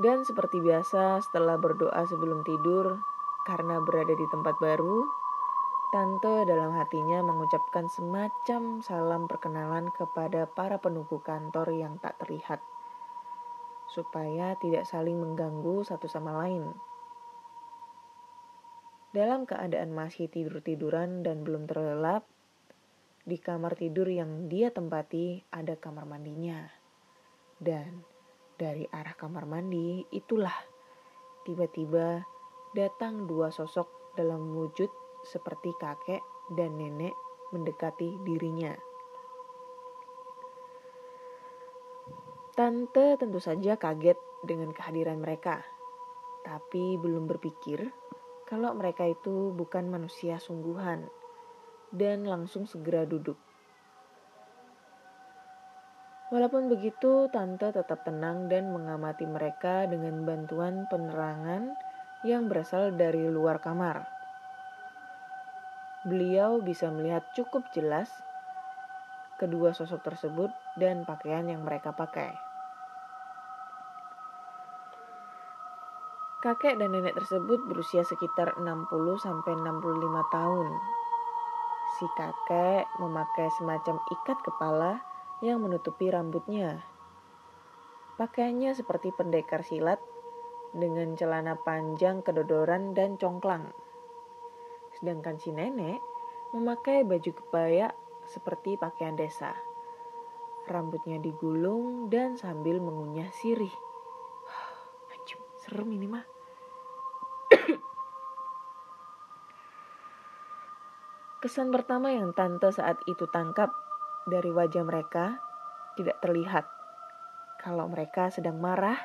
[0.00, 3.04] Dan seperti biasa, setelah berdoa sebelum tidur,
[3.44, 5.04] karena berada di tempat baru,
[5.90, 12.62] Tante dalam hatinya mengucapkan semacam salam perkenalan kepada para penunggu kantor yang tak terlihat,
[13.90, 16.62] supaya tidak saling mengganggu satu sama lain.
[19.10, 22.22] Dalam keadaan masih tidur-tiduran dan belum terlelap,
[23.26, 26.70] di kamar tidur yang dia tempati ada kamar mandinya.
[27.58, 28.06] Dan
[28.60, 30.52] dari arah kamar mandi itulah
[31.48, 32.20] tiba-tiba
[32.76, 34.92] datang dua sosok dalam wujud
[35.24, 36.20] seperti kakek
[36.52, 37.16] dan nenek
[37.56, 38.76] mendekati dirinya.
[42.52, 45.64] Tante tentu saja kaget dengan kehadiran mereka,
[46.44, 47.88] tapi belum berpikir
[48.44, 51.08] kalau mereka itu bukan manusia sungguhan
[51.88, 53.49] dan langsung segera duduk.
[56.40, 61.76] Walaupun begitu, tante tetap tenang dan mengamati mereka dengan bantuan penerangan
[62.24, 64.08] yang berasal dari luar kamar.
[66.08, 68.08] Beliau bisa melihat cukup jelas
[69.36, 70.48] kedua sosok tersebut
[70.80, 72.32] dan pakaian yang mereka pakai.
[76.40, 78.88] Kakek dan nenek tersebut berusia sekitar 60
[79.20, 80.68] sampai 65 tahun.
[82.00, 85.09] Si kakek memakai semacam ikat kepala
[85.40, 86.84] yang menutupi rambutnya.
[88.20, 89.96] Pakaiannya seperti pendekar silat
[90.76, 93.72] dengan celana panjang kedodoran dan congklang.
[95.00, 95.96] Sedangkan si nenek
[96.52, 97.88] memakai baju kebaya
[98.28, 99.56] seperti pakaian desa.
[100.68, 103.72] Rambutnya digulung dan sambil mengunyah sirih.
[105.16, 106.28] Anjir, serem ini mah.
[111.40, 113.72] Kesan pertama yang tante saat itu tangkap
[114.30, 115.42] dari wajah mereka
[115.98, 116.64] tidak terlihat
[117.60, 118.96] kalau mereka sedang marah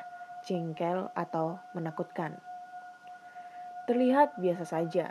[0.46, 2.38] jengkel, atau menakutkan.
[3.90, 5.10] Terlihat biasa saja.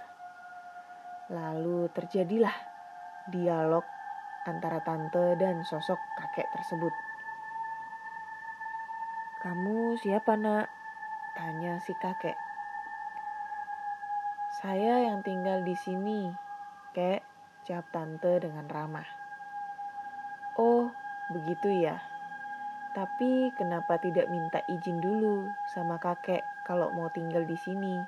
[1.27, 2.55] Lalu terjadilah
[3.29, 3.83] dialog
[4.47, 6.93] antara tante dan sosok kakek tersebut.
[9.43, 10.71] Kamu siapa nak?
[11.35, 12.37] Tanya si kakek.
[14.63, 16.31] Saya yang tinggal di sini,
[16.95, 17.21] kek,
[17.67, 19.24] jawab tante dengan ramah.
[20.55, 20.91] Oh,
[21.31, 21.99] begitu ya.
[22.95, 27.99] Tapi kenapa tidak minta izin dulu sama kakek kalau mau tinggal di sini?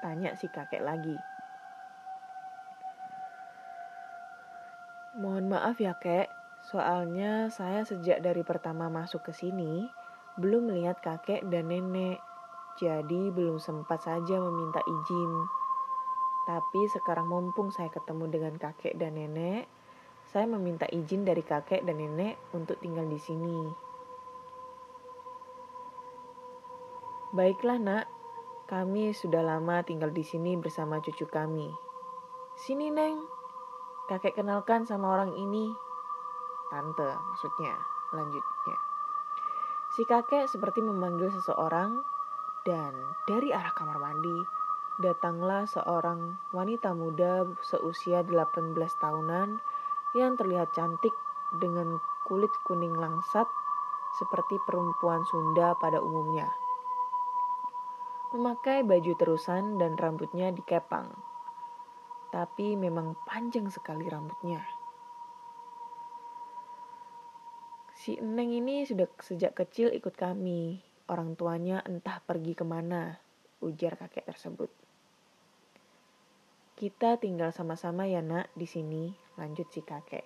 [0.00, 1.14] Tanya si kakek lagi.
[5.12, 6.32] Mohon maaf ya kek,
[6.64, 9.84] soalnya saya sejak dari pertama masuk ke sini
[10.40, 12.16] belum melihat kakek dan nenek,
[12.80, 15.32] jadi belum sempat saja meminta izin.
[16.48, 19.68] Tapi sekarang mumpung saya ketemu dengan kakek dan nenek,
[20.32, 23.68] saya meminta izin dari kakek dan nenek untuk tinggal di sini.
[27.36, 28.06] Baiklah, Nak.
[28.64, 31.68] Kami sudah lama tinggal di sini bersama cucu kami.
[32.56, 33.20] Sini, Neng.
[34.08, 35.68] Kakek kenalkan sama orang ini.
[36.72, 37.76] Tante, maksudnya.
[38.16, 38.76] Lanjutnya.
[39.92, 42.00] Si kakek seperti memanggil seseorang
[42.64, 42.96] dan
[43.28, 44.40] dari arah kamar mandi
[45.04, 49.60] datanglah seorang wanita muda seusia 18 tahunan
[50.12, 51.12] yang terlihat cantik
[51.60, 51.96] dengan
[52.28, 53.48] kulit kuning langsat
[54.20, 56.48] seperti perempuan Sunda pada umumnya.
[58.32, 61.12] Memakai baju terusan dan rambutnya dikepang.
[62.32, 64.64] Tapi memang panjang sekali rambutnya.
[67.92, 70.80] Si Eneng ini sudah sejak kecil ikut kami.
[71.12, 73.20] Orang tuanya entah pergi ke mana,
[73.60, 74.72] ujar kakek tersebut.
[76.72, 80.24] Kita tinggal sama-sama ya nak di sini, lanjut si kakek.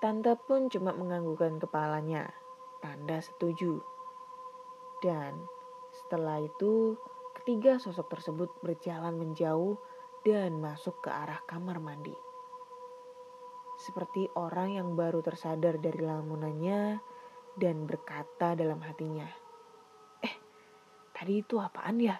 [0.00, 2.24] Tante pun cuma menganggukkan kepalanya,
[2.80, 3.78] tanda setuju.
[5.04, 5.36] Dan
[5.92, 6.96] setelah itu,
[7.36, 9.76] ketiga sosok tersebut berjalan menjauh
[10.24, 12.16] dan masuk ke arah kamar mandi.
[13.80, 17.00] Seperti orang yang baru tersadar dari lamunannya
[17.56, 19.28] dan berkata dalam hatinya,
[20.24, 20.34] "Eh,
[21.16, 22.16] tadi itu apaan ya?"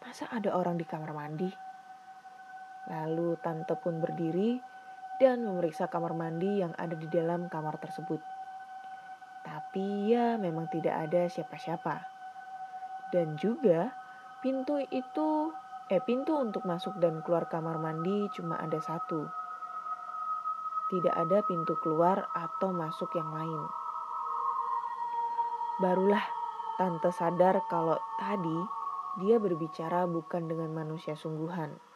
[0.00, 1.69] Masa ada orang di kamar mandi?
[2.88, 4.56] Lalu tante pun berdiri
[5.20, 8.24] dan memeriksa kamar mandi yang ada di dalam kamar tersebut.
[9.44, 12.00] Tapi ya memang tidak ada siapa-siapa.
[13.12, 13.92] Dan juga
[14.40, 15.52] pintu itu
[15.90, 19.28] eh pintu untuk masuk dan keluar kamar mandi cuma ada satu.
[20.88, 23.62] Tidak ada pintu keluar atau masuk yang lain.
[25.82, 26.22] Barulah
[26.78, 28.58] tante sadar kalau tadi
[29.18, 31.89] dia berbicara bukan dengan manusia sungguhan.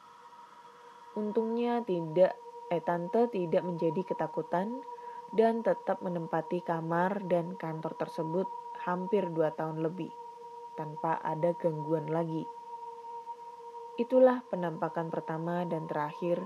[1.15, 2.35] Untungnya tidak,
[2.71, 4.83] eh tante tidak menjadi ketakutan
[5.35, 8.47] dan tetap menempati kamar dan kantor tersebut
[8.87, 10.11] hampir dua tahun lebih
[10.75, 12.43] tanpa ada gangguan lagi.
[13.95, 16.43] Itulah penampakan pertama dan terakhir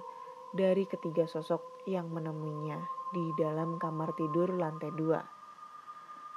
[0.52, 2.76] dari ketiga sosok yang menemuinya
[3.12, 5.20] di dalam kamar tidur lantai dua.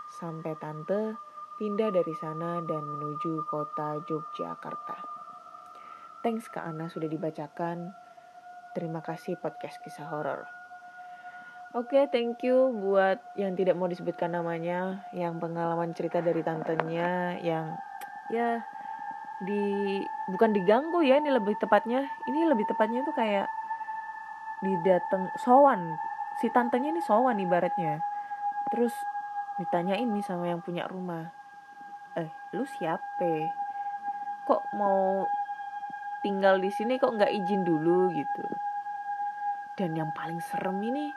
[0.08, 1.20] Sampai tante
[1.60, 4.98] pindah dari sana dan menuju kota Yogyakarta.
[6.24, 8.01] Thanks Kak Ana sudah dibacakan.
[8.72, 10.48] Terima kasih podcast kisah horor.
[11.72, 17.40] Oke, okay, thank you buat yang tidak mau disebutkan namanya, yang pengalaman cerita dari tantenya,
[17.40, 17.80] yang
[18.28, 18.60] ya
[19.44, 20.00] di
[20.32, 23.48] bukan diganggu ya ini lebih tepatnya, ini lebih tepatnya tuh kayak
[24.64, 25.96] didateng sowan
[26.44, 28.04] si tantenya ini sowan ibaratnya.
[28.72, 28.92] Terus
[29.60, 31.32] ditanyain nih sama yang punya rumah,
[32.20, 33.52] eh lu siapa
[34.44, 35.24] kok mau
[36.22, 38.46] tinggal di sini kok nggak izin dulu gitu.
[39.78, 41.10] Dan yang paling serem ini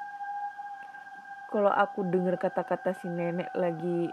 [1.52, 4.10] kalau aku dengar kata-kata si nenek lagi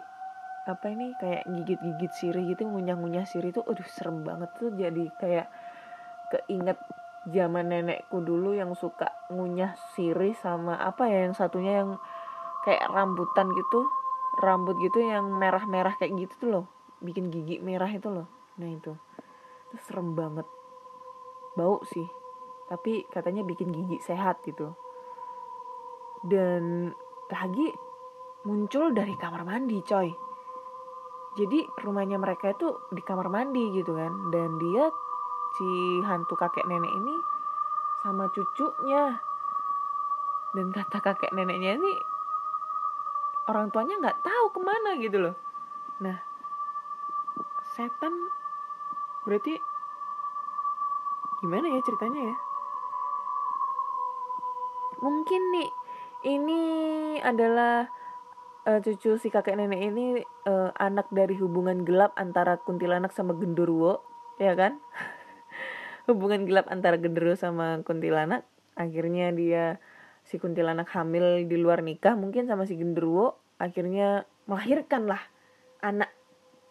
[0.61, 4.69] apa ini kayak gigit-gigit sirih gitu ngunyah-ngunyah sirih itu aduh serem banget tuh.
[4.75, 5.47] Jadi kayak
[6.29, 6.77] keinget
[7.31, 11.91] zaman nenekku dulu yang suka ngunyah sirih sama apa ya yang satunya yang
[12.61, 13.89] kayak rambutan gitu
[14.41, 16.65] rambut gitu yang merah-merah kayak gitu tuh loh
[17.01, 18.29] bikin gigi merah itu loh.
[18.61, 18.93] Nah itu.
[19.69, 20.45] Itu serem banget
[21.55, 22.07] bau sih.
[22.71, 24.71] Tapi katanya bikin gigi sehat gitu.
[26.23, 26.93] Dan
[27.27, 27.67] lagi
[28.47, 30.09] muncul dari kamar mandi coy.
[31.35, 34.31] Jadi rumahnya mereka itu di kamar mandi gitu kan.
[34.31, 34.87] Dan dia
[35.59, 35.67] si
[36.07, 37.15] hantu kakek nenek ini
[38.03, 39.19] sama cucunya.
[40.51, 41.91] Dan kata kakek neneknya ini
[43.47, 45.35] orang tuanya nggak tahu ke mana gitu loh.
[45.99, 46.17] Nah
[47.71, 48.11] setan
[49.23, 49.55] berarti
[51.41, 52.35] gimana ya ceritanya ya
[55.01, 55.69] mungkin nih
[56.21, 56.61] ini
[57.25, 57.89] adalah
[58.69, 60.05] uh, cucu si kakek nenek ini
[60.45, 64.05] uh, anak dari hubungan gelap antara kuntilanak sama genderuwo
[64.37, 64.77] ya kan
[66.09, 68.45] hubungan gelap antara genderuwo sama kuntilanak
[68.77, 69.81] akhirnya dia
[70.21, 75.21] si kuntilanak hamil di luar nikah mungkin sama si genderuwo akhirnya melahirkan lah
[75.81, 76.13] anak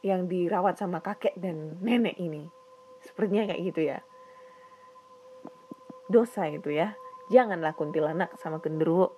[0.00, 2.48] yang dirawat sama kakek dan nenek ini.
[3.04, 3.98] Sepertinya kayak gitu ya.
[6.11, 6.98] Dosa itu ya.
[7.30, 9.14] Janganlah kuntilanak sama genderuwo.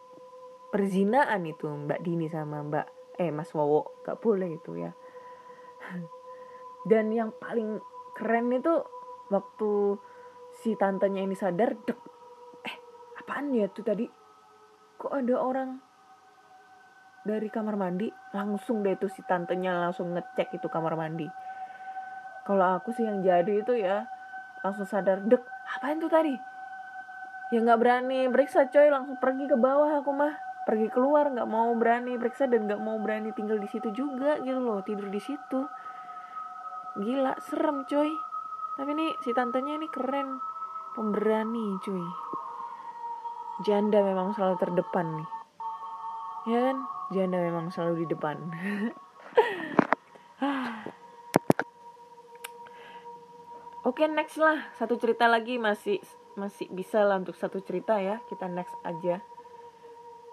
[0.69, 4.93] Perzinaan itu Mbak Dini sama Mbak eh Mas Wowo gak boleh itu ya.
[6.89, 7.81] Dan yang paling
[8.13, 8.85] keren itu
[9.33, 9.97] waktu
[10.61, 12.01] si tantenya ini sadar, dek,
[12.69, 12.77] eh
[13.17, 14.05] apaan ya tuh tadi?
[15.01, 15.71] Kok ada orang
[17.23, 21.27] dari kamar mandi langsung deh tuh si tantenya langsung ngecek itu kamar mandi
[22.43, 24.03] kalau aku sih yang jadi itu ya
[24.67, 25.43] langsung sadar dek
[25.79, 26.35] apaan tuh tadi
[27.53, 28.27] ya nggak berani.
[28.33, 28.89] Periksa coy.
[28.89, 30.33] Langsung pergi ke bawah aku mah.
[30.65, 34.59] Pergi keluar nggak mau berani periksa dan nggak mau berani tinggal di situ juga gitu
[34.59, 34.81] loh.
[34.81, 35.61] Tidur di situ.
[36.97, 38.11] Gila serem coy.
[38.81, 40.41] Tapi nih si tantenya ini keren.
[40.97, 42.03] Pemberani cuy.
[43.63, 45.29] Janda memang selalu terdepan nih.
[46.49, 46.83] Ya kan?
[47.13, 48.37] Janda memang selalu di depan.
[53.83, 54.71] Oke next lah.
[54.79, 55.99] Satu cerita lagi masih
[56.35, 58.21] masih bisa lah untuk satu cerita ya.
[58.29, 59.21] Kita next aja.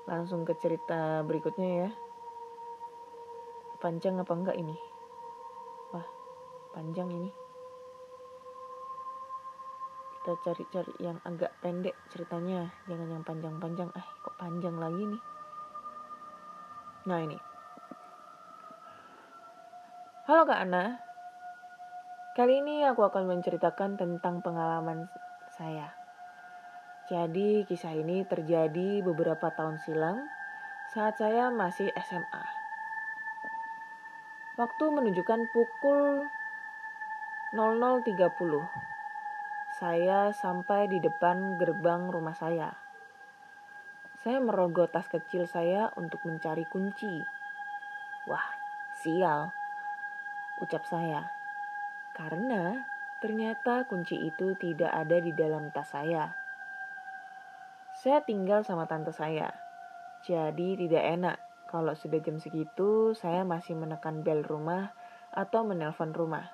[0.07, 1.89] Langsung ke cerita berikutnya ya.
[3.79, 4.75] Panjang apa enggak ini?
[5.95, 6.07] Wah
[6.75, 7.31] panjang ini.
[10.19, 12.67] Kita cari-cari yang agak pendek ceritanya.
[12.91, 13.89] Jangan yang panjang-panjang.
[13.95, 15.23] Eh kok panjang lagi nih?
[17.07, 17.37] Nah ini.
[20.27, 20.99] Halo kak Ana.
[22.37, 25.09] Kali ini aku akan menceritakan tentang pengalaman
[25.59, 25.91] saya
[27.11, 30.23] jadi kisah ini terjadi beberapa tahun silam
[30.95, 32.45] saat saya masih SMA
[34.55, 36.23] waktu menunjukkan pukul
[37.51, 38.87] 00.30
[39.79, 42.75] saya sampai di depan gerbang rumah saya.
[44.19, 47.23] Saya merogoh tas kecil saya untuk mencari kunci.
[48.27, 48.43] Wah,
[48.99, 49.55] sial,
[50.59, 51.31] ucap saya.
[52.11, 52.83] Karena
[53.19, 56.31] ternyata kunci itu tidak ada di dalam tas saya.
[57.99, 59.51] Saya tinggal sama tante saya.
[60.23, 64.95] Jadi tidak enak kalau sudah jam segitu saya masih menekan bel rumah
[65.35, 66.47] atau menelpon rumah.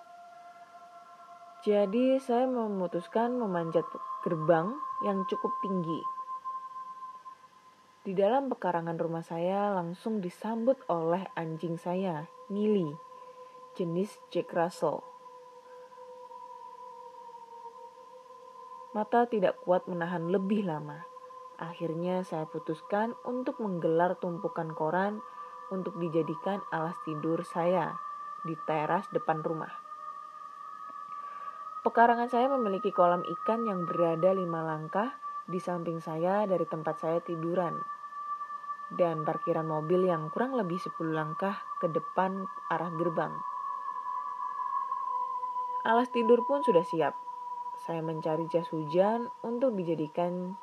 [1.66, 3.86] Jadi saya memutuskan memanjat
[4.22, 4.70] gerbang
[5.02, 6.02] yang cukup tinggi.
[8.06, 12.94] Di dalam pekarangan rumah saya langsung disambut oleh anjing saya, Mili,
[13.74, 15.15] jenis Jack Russell.
[18.96, 21.04] Mata tidak kuat menahan lebih lama.
[21.60, 25.20] Akhirnya saya putuskan untuk menggelar tumpukan koran
[25.68, 27.92] untuk dijadikan alas tidur saya
[28.48, 29.68] di teras depan rumah.
[31.84, 35.12] Pekarangan saya memiliki kolam ikan yang berada lima langkah
[35.44, 37.76] di samping saya dari tempat saya tiduran.
[38.96, 43.36] Dan parkiran mobil yang kurang lebih 10 langkah ke depan arah gerbang.
[45.84, 47.25] Alas tidur pun sudah siap.
[47.86, 50.58] Saya mencari jas hujan untuk dijadikan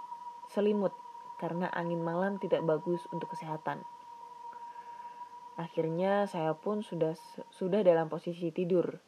[0.51, 0.91] selimut
[1.39, 3.87] karena angin malam tidak bagus untuk kesehatan.
[5.55, 7.15] Akhirnya saya pun sudah
[7.55, 8.99] sudah dalam posisi tidur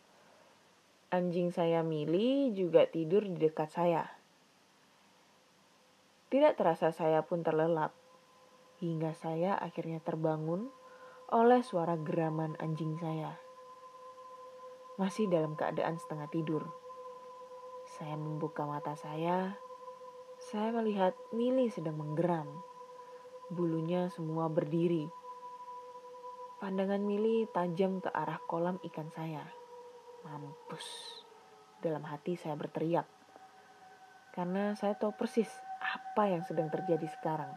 [1.14, 4.02] Anjing saya Mili juga tidur di dekat saya.
[6.26, 7.94] Tidak terasa saya pun terlelap,
[8.82, 10.74] hingga saya akhirnya terbangun
[11.30, 13.38] oleh suara geraman anjing saya.
[14.98, 16.66] Masih dalam keadaan setengah tidur.
[17.94, 19.54] Saya membuka mata saya,
[20.50, 22.50] saya melihat Mili sedang menggeram.
[23.54, 25.06] Bulunya semua berdiri.
[26.58, 29.46] Pandangan Mili tajam ke arah kolam ikan saya.
[30.26, 30.82] Mampus.
[31.78, 33.06] Dalam hati saya berteriak.
[34.34, 35.46] Karena saya tahu persis
[35.78, 37.54] apa yang sedang terjadi sekarang.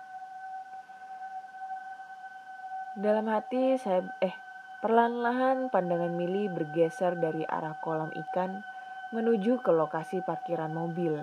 [2.93, 4.37] Dalam hati saya eh
[4.85, 8.76] perlahan-lahan pandangan Mili bergeser dari arah kolam ikan
[9.07, 11.15] menuju ke lokasi parkiran mobil.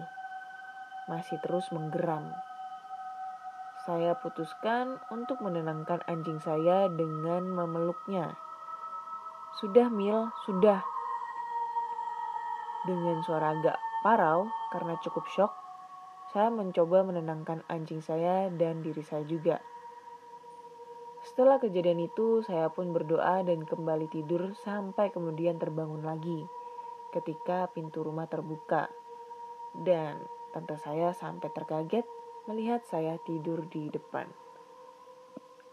[1.04, 2.32] Masih terus menggeram.
[3.84, 8.40] Saya putuskan untuk menenangkan anjing saya dengan memeluknya.
[9.60, 10.80] Sudah, Mil, sudah.
[12.88, 15.52] Dengan suara agak parau karena cukup shock,
[16.32, 19.60] saya mencoba menenangkan anjing saya dan diri saya juga.
[21.20, 26.48] Setelah kejadian itu, saya pun berdoa dan kembali tidur sampai kemudian terbangun lagi
[27.14, 28.90] ketika pintu rumah terbuka.
[29.78, 30.18] Dan
[30.50, 32.02] tante saya sampai terkaget
[32.50, 34.26] melihat saya tidur di depan.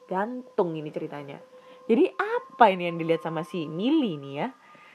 [0.05, 1.41] Gantung ini ceritanya.
[1.89, 4.47] Jadi apa ini yang dilihat sama si Mili nih ya?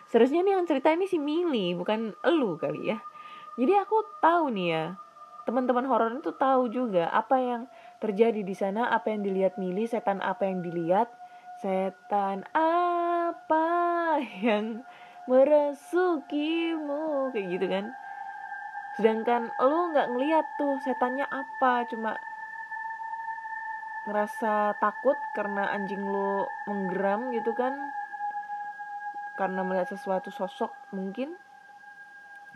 [0.07, 2.99] Seharusnya nih yang cerita ini si Mili, bukan elu kali ya.
[3.59, 4.85] Jadi aku tahu nih ya,
[5.49, 7.63] teman-teman horor itu tahu juga apa yang
[7.99, 11.11] terjadi di sana, apa yang dilihat Mili, setan apa yang dilihat,
[11.59, 13.67] setan apa
[14.45, 14.87] yang
[15.27, 17.85] merasukimu kayak gitu kan.
[18.97, 22.17] Sedangkan lu nggak ngeliat tuh setannya apa cuma
[24.07, 27.75] ngerasa takut karena anjing lu menggeram gitu kan.
[29.37, 31.37] Karena melihat sesuatu sosok mungkin.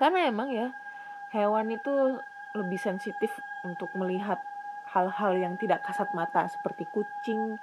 [0.01, 0.73] Karena emang ya
[1.35, 2.17] hewan itu
[2.57, 3.31] lebih sensitif
[3.63, 4.41] untuk melihat
[4.91, 7.61] hal-hal yang tidak kasat mata seperti kucing,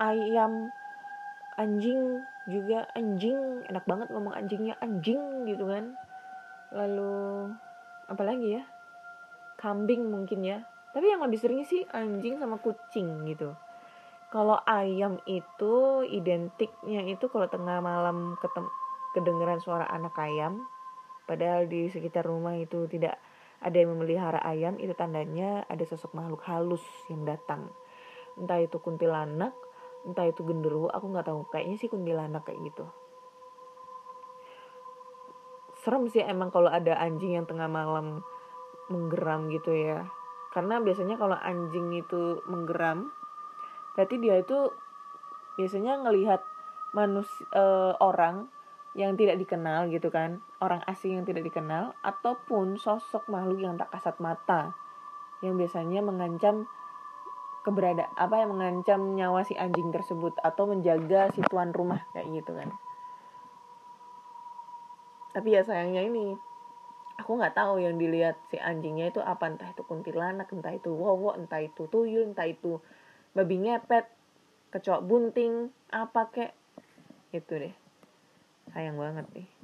[0.00, 0.72] ayam,
[1.60, 5.96] anjing juga anjing enak banget ngomong anjingnya anjing gitu kan.
[6.72, 7.50] Lalu
[8.08, 8.62] apalagi ya?
[9.56, 10.64] Kambing mungkin ya.
[10.92, 13.56] Tapi yang lebih sering sih anjing sama kucing gitu.
[14.28, 18.66] Kalau ayam itu identiknya itu kalau tengah malam ketem
[19.14, 20.66] kedengeran suara anak ayam
[21.30, 23.14] padahal di sekitar rumah itu tidak
[23.62, 27.70] ada yang memelihara ayam itu tandanya ada sosok makhluk halus yang datang.
[28.34, 29.54] Entah itu kuntilanak
[30.04, 31.48] entah itu genderuwo aku nggak tahu.
[31.48, 32.84] Kayaknya sih kuntilanak kayak gitu.
[35.84, 38.24] Serem sih emang kalau ada anjing yang tengah malam
[38.88, 40.08] menggeram gitu ya.
[40.52, 43.10] Karena biasanya kalau anjing itu menggeram
[43.94, 44.74] berarti dia itu
[45.54, 46.42] biasanya ngelihat
[46.94, 48.50] manusia uh, orang
[48.94, 50.40] yang tidak dikenal gitu kan.
[50.62, 54.72] Orang asing yang tidak dikenal ataupun sosok makhluk yang tak kasat mata.
[55.42, 56.70] Yang biasanya mengancam
[57.64, 62.52] keberada apa yang mengancam nyawa si anjing tersebut atau menjaga si tuan rumah kayak gitu
[62.52, 62.68] kan.
[65.32, 66.36] Tapi ya sayangnya ini
[67.18, 69.48] aku nggak tahu yang dilihat si anjingnya itu apa.
[69.48, 72.78] Entah itu kuntilanak entah itu wowo entah itu tuyul entah itu
[73.32, 74.06] babi ngepet
[74.70, 76.52] kecoak bunting apa kek.
[77.32, 77.74] Itu deh.
[78.70, 79.54] Sayang banget nih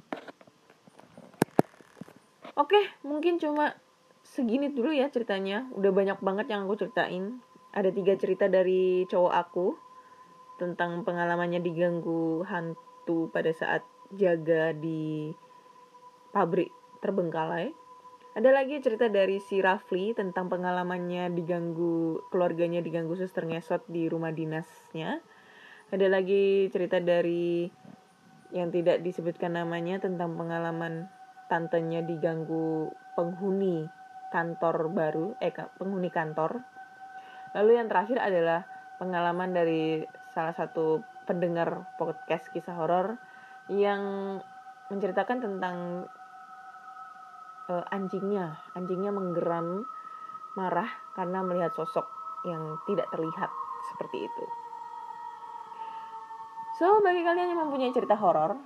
[2.61, 3.73] oke mungkin cuma
[4.21, 5.67] segini dulu ya ceritanya.
[5.75, 7.41] Udah banyak banget yang aku ceritain
[7.71, 9.67] ada tiga cerita dari cowok aku
[10.59, 15.31] tentang pengalamannya diganggu hantu pada saat jaga di
[16.35, 16.69] pabrik
[16.99, 17.71] terbengkalai.
[18.31, 24.31] Ada lagi cerita dari si Rafli tentang pengalamannya diganggu keluarganya diganggu suster ngesot di rumah
[24.31, 25.19] dinasnya.
[25.91, 27.67] Ada lagi cerita dari
[28.55, 31.11] yang tidak disebutkan namanya tentang pengalaman
[31.51, 32.87] tantenya diganggu
[33.19, 33.83] penghuni
[34.31, 36.63] kantor baru, eh penghuni kantor.
[37.51, 38.63] Lalu yang terakhir adalah
[39.01, 43.19] pengalaman dari salah satu pendengar podcast kisah horor
[43.67, 44.01] yang
[44.91, 46.07] menceritakan tentang
[47.67, 48.59] uh, anjingnya.
[48.75, 49.83] Anjingnya menggeram
[50.55, 52.07] marah karena melihat sosok
[52.47, 53.51] yang tidak terlihat
[53.91, 54.45] seperti itu.
[56.79, 58.57] So bagi kalian yang mempunyai cerita horor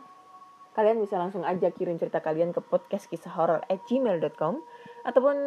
[0.75, 4.59] kalian bisa langsung aja kirim cerita kalian ke podcast kisah horor at gmail.com
[5.07, 5.38] ataupun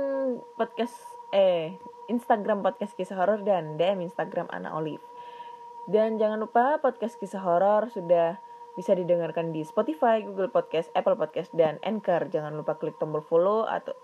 [0.56, 0.96] podcast
[1.36, 1.76] eh
[2.08, 5.04] Instagram podcast kisah horor dan DM Instagram Ana Olive.
[5.88, 8.40] Dan jangan lupa podcast kisah horor sudah
[8.76, 12.28] bisa didengarkan di Spotify, Google Podcast, Apple Podcast, dan Anchor.
[12.28, 13.96] Jangan lupa klik tombol follow atau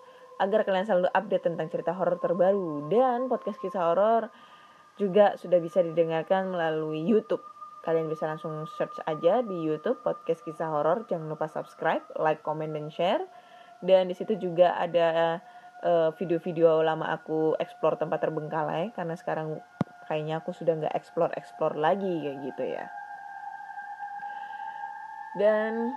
[0.43, 2.91] agar kalian selalu update tentang cerita horor terbaru.
[2.91, 4.35] Dan podcast kisah horor
[4.99, 7.43] juga sudah bisa didengarkan melalui YouTube.
[7.87, 11.07] Kalian bisa langsung search aja di YouTube podcast kisah horor.
[11.07, 13.23] Jangan lupa subscribe, like, comment, dan share.
[13.85, 15.39] Dan di situ juga ada
[15.85, 19.61] uh, video-video lama aku explore tempat terbengkalai karena sekarang
[20.09, 22.89] kayaknya aku sudah nggak explore explore lagi kayak gitu ya.
[25.37, 25.93] Dan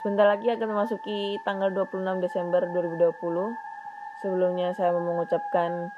[0.00, 3.12] sebentar lagi akan memasuki tanggal 26 Desember 2020
[4.22, 5.92] sebelumnya saya mau mengucapkan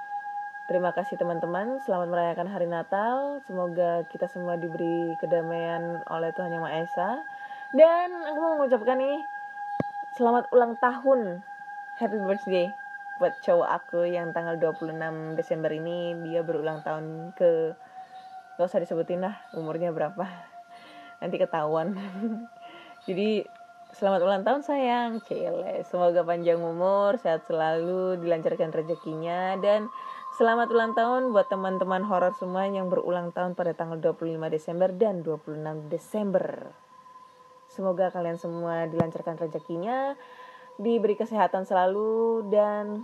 [0.67, 1.81] terima kasih teman-teman.
[1.85, 3.41] Selamat merayakan hari Natal.
[3.45, 7.11] Semoga kita semua diberi kedamaian oleh Tuhan Yang Maha Esa.
[7.73, 9.21] Dan aku mau mengucapkan nih
[10.17, 11.45] selamat ulang tahun
[11.99, 12.71] happy birthday
[13.19, 16.15] buat cowok aku yang tanggal 26 Desember ini.
[16.23, 17.75] Dia berulang tahun ke
[18.55, 20.23] gak usah disebutin lah umurnya berapa.
[21.19, 21.99] Nanti ketahuan.
[23.11, 23.43] Jadi
[23.91, 25.19] selamat ulang tahun sayang.
[25.27, 29.59] Cile semoga panjang umur sehat selalu dilancarkan rezekinya.
[29.59, 29.91] Dan
[30.39, 35.27] selamat ulang tahun buat teman-teman horor semua yang berulang tahun pada tanggal 25 Desember dan
[35.27, 36.71] 26 Desember.
[37.67, 40.15] Semoga kalian semua dilancarkan rezekinya
[40.79, 43.03] diberi kesehatan selalu dan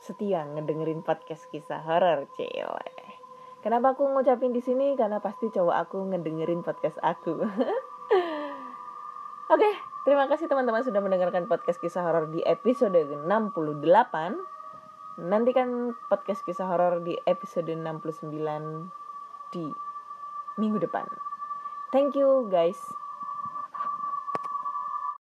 [0.00, 3.10] setia ngedengerin podcast kisah horor cile
[3.60, 4.96] Kenapa aku ngucapin di sini?
[4.96, 7.36] Karena pasti cowok aku ngedengerin podcast aku.
[9.52, 9.70] Oke,
[10.08, 13.20] terima kasih teman-teman sudah mendengarkan podcast kisah horor di episode 68.
[15.20, 18.32] Nantikan podcast kisah horor di episode 69
[19.52, 19.68] di
[20.56, 21.04] minggu depan.
[21.92, 22.80] Thank you guys.